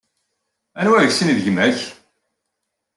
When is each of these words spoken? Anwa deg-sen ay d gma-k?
Anwa 0.79 1.03
deg-sen 1.03 1.31
ay 1.31 1.37
d 1.37 1.41
gma-k? 1.45 1.79